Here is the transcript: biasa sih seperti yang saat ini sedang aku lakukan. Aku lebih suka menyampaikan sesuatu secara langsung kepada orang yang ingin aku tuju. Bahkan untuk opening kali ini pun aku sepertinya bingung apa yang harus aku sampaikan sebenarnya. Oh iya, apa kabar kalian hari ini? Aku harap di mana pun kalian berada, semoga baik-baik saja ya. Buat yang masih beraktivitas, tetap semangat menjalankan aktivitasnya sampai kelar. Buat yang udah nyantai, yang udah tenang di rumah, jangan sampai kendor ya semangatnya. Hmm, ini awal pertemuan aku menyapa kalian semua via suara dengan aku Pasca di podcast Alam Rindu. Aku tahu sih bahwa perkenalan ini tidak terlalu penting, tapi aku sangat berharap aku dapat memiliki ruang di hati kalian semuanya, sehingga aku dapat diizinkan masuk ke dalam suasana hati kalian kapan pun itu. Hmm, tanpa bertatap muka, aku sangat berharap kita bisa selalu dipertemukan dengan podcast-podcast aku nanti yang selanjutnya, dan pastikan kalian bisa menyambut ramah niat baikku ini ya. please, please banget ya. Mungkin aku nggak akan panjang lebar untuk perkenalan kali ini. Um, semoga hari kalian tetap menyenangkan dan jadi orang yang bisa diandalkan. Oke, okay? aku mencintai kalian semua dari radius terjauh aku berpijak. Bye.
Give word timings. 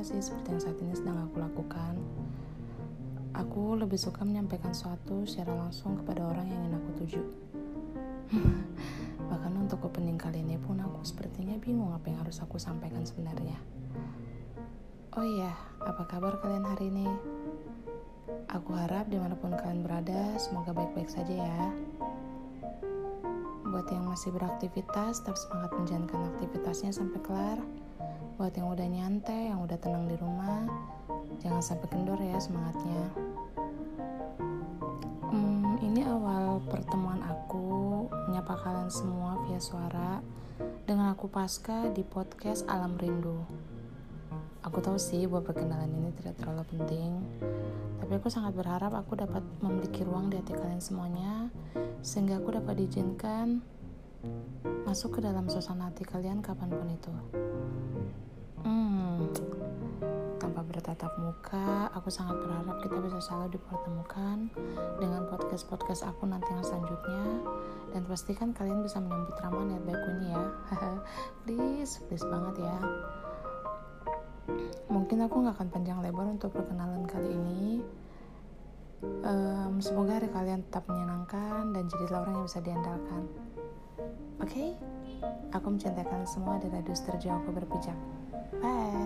biasa 0.00 0.16
sih 0.16 0.32
seperti 0.32 0.48
yang 0.56 0.62
saat 0.64 0.78
ini 0.80 0.94
sedang 0.96 1.28
aku 1.28 1.44
lakukan. 1.44 1.92
Aku 3.36 3.76
lebih 3.76 4.00
suka 4.00 4.24
menyampaikan 4.24 4.72
sesuatu 4.72 5.28
secara 5.28 5.52
langsung 5.52 5.92
kepada 6.00 6.24
orang 6.24 6.48
yang 6.48 6.56
ingin 6.64 6.80
aku 6.80 6.90
tuju. 7.04 7.22
Bahkan 9.28 9.52
untuk 9.60 9.84
opening 9.84 10.16
kali 10.16 10.40
ini 10.40 10.56
pun 10.56 10.80
aku 10.80 11.04
sepertinya 11.04 11.60
bingung 11.60 11.92
apa 11.92 12.08
yang 12.08 12.24
harus 12.24 12.40
aku 12.40 12.56
sampaikan 12.56 13.04
sebenarnya. 13.04 13.60
Oh 15.20 15.26
iya, 15.28 15.52
apa 15.84 16.08
kabar 16.08 16.40
kalian 16.40 16.64
hari 16.64 16.88
ini? 16.88 17.04
Aku 18.56 18.72
harap 18.72 19.12
di 19.12 19.20
mana 19.20 19.36
pun 19.36 19.52
kalian 19.52 19.84
berada, 19.84 20.32
semoga 20.40 20.72
baik-baik 20.72 21.12
saja 21.12 21.44
ya. 21.44 21.60
Buat 23.68 23.84
yang 23.92 24.08
masih 24.08 24.32
beraktivitas, 24.32 25.20
tetap 25.20 25.36
semangat 25.36 25.76
menjalankan 25.76 26.24
aktivitasnya 26.32 26.96
sampai 26.96 27.20
kelar. 27.20 27.60
Buat 28.40 28.56
yang 28.56 28.72
udah 28.72 28.88
nyantai, 28.88 29.52
yang 29.52 29.60
udah 29.68 29.76
tenang 29.76 30.08
di 30.08 30.16
rumah, 30.16 30.64
jangan 31.44 31.60
sampai 31.60 31.92
kendor 31.92 32.16
ya 32.16 32.40
semangatnya. 32.40 33.04
Hmm, 35.28 35.76
ini 35.84 36.08
awal 36.08 36.64
pertemuan 36.72 37.20
aku 37.20 38.08
menyapa 38.32 38.56
kalian 38.64 38.88
semua 38.88 39.36
via 39.44 39.60
suara 39.60 40.24
dengan 40.88 41.12
aku 41.12 41.28
Pasca 41.28 41.92
di 41.92 42.00
podcast 42.00 42.64
Alam 42.64 42.96
Rindu. 42.96 43.44
Aku 44.64 44.80
tahu 44.80 44.96
sih 44.96 45.28
bahwa 45.28 45.44
perkenalan 45.44 45.92
ini 46.00 46.08
tidak 46.16 46.40
terlalu 46.40 46.64
penting, 46.72 47.20
tapi 48.00 48.12
aku 48.16 48.32
sangat 48.32 48.56
berharap 48.56 48.96
aku 48.96 49.20
dapat 49.20 49.44
memiliki 49.60 50.00
ruang 50.00 50.32
di 50.32 50.40
hati 50.40 50.56
kalian 50.56 50.80
semuanya, 50.80 51.52
sehingga 52.00 52.40
aku 52.40 52.56
dapat 52.56 52.80
diizinkan 52.80 53.60
masuk 54.84 55.18
ke 55.18 55.20
dalam 55.22 55.46
suasana 55.46 55.88
hati 55.88 56.02
kalian 56.02 56.42
kapan 56.42 56.70
pun 56.72 56.88
itu. 56.90 57.12
Hmm, 58.66 59.30
tanpa 60.40 60.66
bertatap 60.66 61.12
muka, 61.20 61.88
aku 61.94 62.10
sangat 62.10 62.42
berharap 62.42 62.76
kita 62.82 62.96
bisa 62.98 63.18
selalu 63.22 63.54
dipertemukan 63.54 64.50
dengan 64.98 65.22
podcast-podcast 65.30 66.10
aku 66.10 66.26
nanti 66.26 66.50
yang 66.50 66.64
selanjutnya, 66.66 67.24
dan 67.94 68.02
pastikan 68.04 68.50
kalian 68.50 68.82
bisa 68.82 68.98
menyambut 68.98 69.36
ramah 69.38 69.64
niat 69.68 69.82
baikku 69.86 70.08
ini 70.20 70.26
ya. 70.34 70.44
please, 71.46 71.92
please 72.10 72.26
banget 72.26 72.66
ya. 72.66 72.76
Mungkin 74.90 75.22
aku 75.22 75.34
nggak 75.46 75.54
akan 75.54 75.68
panjang 75.70 75.98
lebar 76.02 76.26
untuk 76.26 76.50
perkenalan 76.50 77.06
kali 77.06 77.30
ini. 77.30 77.78
Um, 79.00 79.80
semoga 79.80 80.20
hari 80.20 80.28
kalian 80.28 80.60
tetap 80.68 80.84
menyenangkan 80.84 81.72
dan 81.72 81.88
jadi 81.88 82.20
orang 82.20 82.42
yang 82.42 82.44
bisa 82.44 82.60
diandalkan. 82.60 83.22
Oke, 84.40 84.50
okay? 84.50 84.68
aku 85.52 85.66
mencintai 85.72 86.04
kalian 86.06 86.28
semua 86.28 86.56
dari 86.60 86.72
radius 86.80 87.04
terjauh 87.04 87.40
aku 87.44 87.50
berpijak. 87.52 87.96
Bye. 88.60 88.99